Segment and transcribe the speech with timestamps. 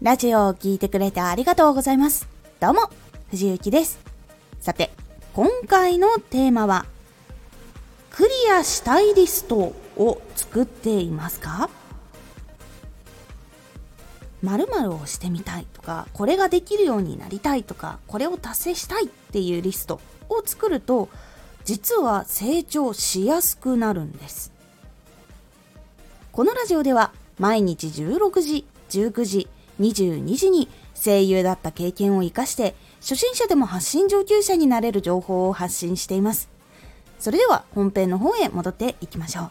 [0.00, 2.28] ラジオを聴いてくれてありがとうございます。
[2.60, 2.88] どうも、
[3.30, 3.98] 藤幸です。
[4.60, 4.92] さて、
[5.34, 6.86] 今回のテーマは、
[8.12, 9.56] クリアしたいリスト
[9.96, 11.68] を作っていますか？
[14.44, 21.08] 〇〇をしてみたいとか、これができるようになりたいとか、これを達成したいっていうリストを作ると、
[21.64, 24.52] 実は成長しやすくなるんです。
[26.30, 29.48] このラジオでは毎日16時、19時、
[29.80, 36.48] 22時に声優だった経験を活かして初心者でも発信上級者になれる情報を発信しています。
[37.18, 39.50] それでは本編の方へ戻っていきましょう。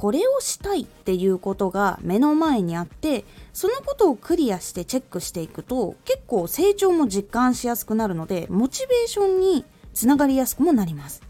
[0.00, 11.22] これをしたいっていうことが目の前にあってそのことをクリアしてチェックしていくと結構成長も実感しやすくなるのでモチベーションにつながりやすくもなります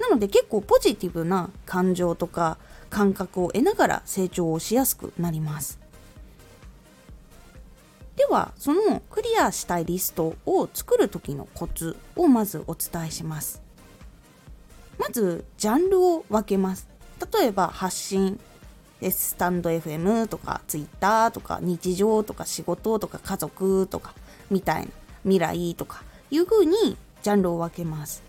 [0.00, 2.58] なので結構ポジティブな感情とか
[2.90, 5.81] 感覚を得ながら成長をしやすくなります
[8.32, 13.62] はそのクリアしたいリストを作る時のコツをまずお伝えします。
[14.98, 16.88] まずジャンルを分けます。
[17.32, 18.40] 例えば発信。
[19.10, 24.14] スタンド FM とか Twitter とか日常とか仕事とか家族とか
[24.50, 24.92] みたいな。
[25.22, 26.02] 未来とか。
[26.30, 28.22] いう風にジャンルを分けます。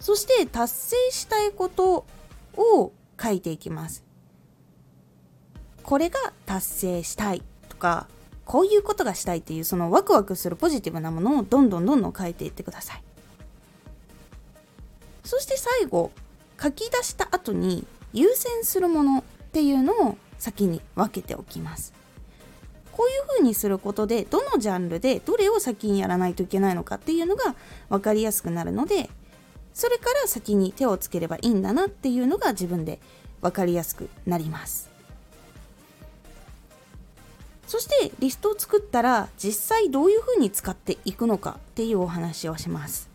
[0.00, 2.06] そして達成したいこと
[2.56, 4.04] を書いていきます。
[5.82, 7.42] これが達成したい。
[7.76, 8.08] とか
[8.46, 13.02] こういうことがしたいっていうそのワクワクするポジティブなものをどんどんどんどん書いていってください。
[15.24, 16.12] そして最後
[16.60, 21.92] 書き出した後に優先するものっていうのを先に分けておきます。
[22.92, 27.54] こういう風にすることでどのジャンルでどれを先にやらないといけないのかっていうのが
[27.90, 29.10] 分かりやすくなるので
[29.74, 32.98] それから先に手をつければいいんだなっていうのが自分で
[33.42, 34.95] 分かりやすくなります。
[37.66, 43.08] そしてリストを作ったら実際どういうふうに使っていくのかっていうお話をします。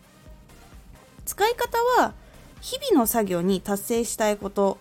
[1.24, 2.12] 使い方は
[2.60, 4.78] 日々の作業に達成したいこと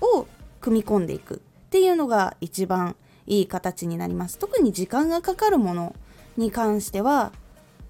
[0.00, 0.26] を
[0.60, 1.38] 組み込んでいくっ
[1.70, 4.38] ていうのが一番いい形になります。
[4.38, 5.94] 特に時間がかかるもの
[6.36, 7.32] に関しては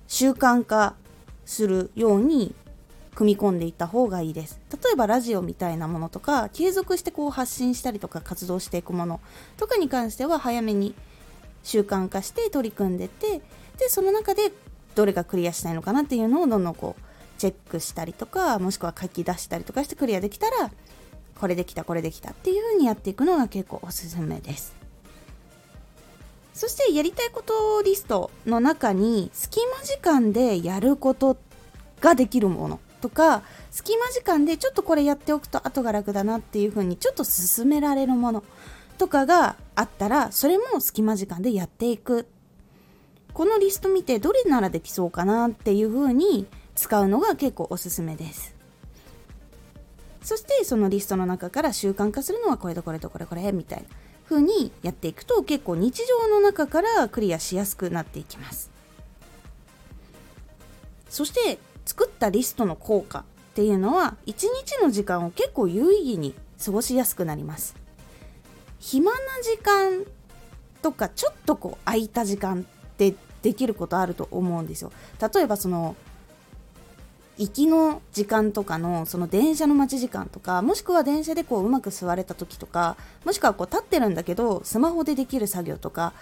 [0.08, 0.94] 習慣化
[1.44, 2.54] するように
[3.14, 4.60] 組み込んでいった方がいいです。
[4.70, 9.20] 例えばラジオみたいなものとか継続してこう発信したりとか活動していくもの。
[9.56, 10.94] とかに関しては早めに
[11.62, 13.40] 習慣化して取り組んでて
[13.78, 14.52] でその中で
[14.94, 17.02] どれがクリアしたいのかなっていうのをどんどんこう
[17.38, 20.70] チェックしたりとかもしくは書き出したりとかしてクリアできたら
[21.38, 24.76] これできたこれできたっていう風にやっていくのが結構おすすめです。
[26.54, 31.38] そしてやりたいことリストの中に隙間時間でやること
[32.00, 38.44] ができるものとか隙間時間でちょっとこれやっておくと後が楽だなっていう風にちょっと進められるもの
[39.02, 42.28] とかがあったらそれも隙間時間でやっていく。
[43.34, 46.46] このリスト見てどれならできそうかなっていう風に
[46.76, 48.54] 使うのが結構おすすめです。
[50.22, 53.86] そしてそのリストの中から習慣化するのはこれとこれとこれこれみたいな
[54.28, 58.70] 風にやっていくと結構日常の中からクリアしやすくなっていきます。
[61.08, 63.22] そして作ったリストの効果っ
[63.54, 67.82] ていうのは一日の時間を結構有意義に過ごしやすくなります。
[68.82, 70.04] 暇な時間
[70.82, 74.92] とかちょっとこう空いた時間ってできることあると思うんですよ。
[75.34, 75.94] 例えばその
[77.38, 86.12] 行きの時間とかのその電車の待ち時間とかもしくは電車でこううまく座れた時とかもしくはこう立ってるんだけどスマホでできる作業とか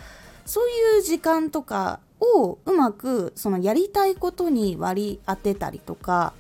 [0.45, 6.35] そういう時間とかをうまくそのやりたいことに割り当てたりとか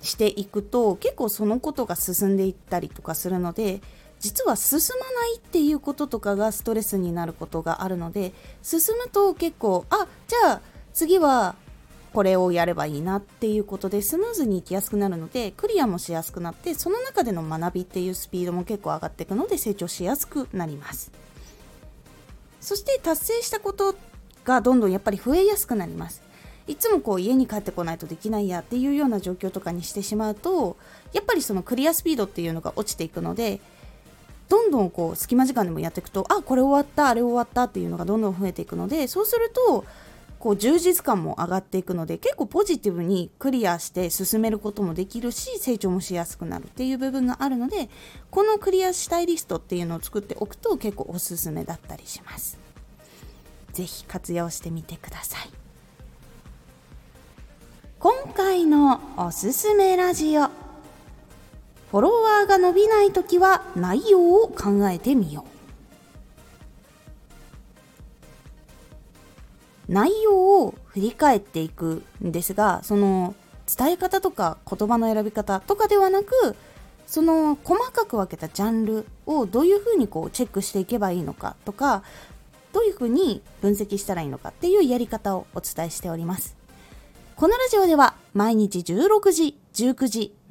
[0.00, 3.80] していくと結構そのことが進んでいったりとかするので
[4.24, 10.60] 実は進まないっていうこととかがストレスになることがあるので進むと結構あじゃあ
[10.94, 11.56] 次は
[12.14, 21.12] これをやればいいなっていうことでスムーズにいきやすくなるのでクリアもしやすくなってその中での学びっていうスピードも結構上がっていくので成長しやすくなります。
[22.62, 23.94] そして達成したこと
[24.46, 26.22] がどんどんやっぱり増えやすくなります。
[26.66, 30.78] いつもこう家に帰ってこないとできないやっていうような状況とかにしてしまうと
[31.12, 33.60] やっぱりそのクリアスピードっていうのが落ちていくので
[34.54, 39.84] どんどんこう隙間時間でもやっていくとあこれ終わったあれ終わったっていうのがどんどん増えていくのでそうすると
[40.38, 47.90] こう充実感も上がっていくので結構ポジティブにクリアして進めることもできるし成長もしやすくなるっていう部分があるので
[48.30, 52.56] このクリアしたいリストっていうのを作っておくと結構おすすめだったりします。
[53.72, 55.50] ぜひ活用してみてください。
[57.98, 60.63] 今回のおすすめラジオ
[61.94, 65.44] フォロワーが伸びない時は内容を考えてみよ
[69.88, 69.92] う。
[69.92, 73.36] 内容を振り返っていくんですがその
[73.78, 76.56] 伝え方とか言葉の選び方とかではなく
[77.06, 82.02] その細かく分けたジャンルをどういうふうにこうチェックしていけばいいのかとか
[82.72, 86.56] どういうふうに分析したらいいのかっていうやり方をお伝えしております。
[87.36, 90.34] このラジオでは毎日16時19時